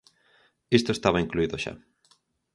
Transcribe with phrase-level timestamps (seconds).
[0.77, 1.73] Isto estaba incluído xa.